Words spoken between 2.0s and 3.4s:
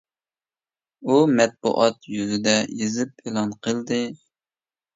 يۈزىدە يېزىپ